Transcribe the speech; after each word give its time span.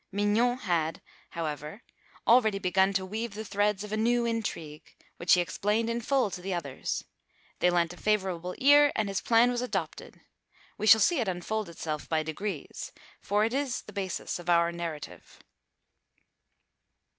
Mignon 0.11 0.57
had, 0.57 0.99
however, 1.29 1.83
already 2.25 2.57
begun 2.57 2.91
to 2.93 3.05
weave 3.05 3.35
the 3.35 3.45
threads 3.45 3.83
of 3.83 3.91
a 3.93 3.97
new 3.97 4.25
intrigue, 4.25 4.95
which 5.17 5.35
he 5.35 5.41
explained 5.41 5.91
in 5.91 6.01
full 6.01 6.31
to 6.31 6.41
the 6.41 6.55
others; 6.55 7.03
they 7.59 7.69
lent 7.69 7.93
a 7.93 7.97
favourable 7.97 8.55
ear, 8.57 8.91
and 8.95 9.07
his 9.09 9.21
plan 9.21 9.51
was 9.51 9.61
adopted. 9.61 10.19
We 10.75 10.87
shall 10.87 11.01
see 11.01 11.19
it 11.19 11.27
unfold 11.27 11.69
itself 11.69 12.09
by 12.09 12.23
degrees, 12.23 12.91
for 13.21 13.45
it 13.45 13.53
is 13.53 13.83
the 13.83 13.93
basis 13.93 14.39
of 14.39 14.49
our 14.49 14.71
narrative. 14.71 15.37